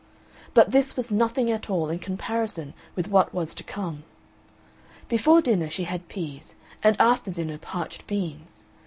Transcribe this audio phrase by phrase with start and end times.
[0.55, 4.03] But this was nothing at all in comparison with what was to come.
[5.07, 8.63] Before dinner she had peas and after dinner parched beans.